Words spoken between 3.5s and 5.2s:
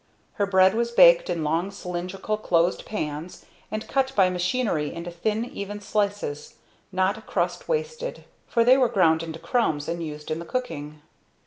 and cut by machinery into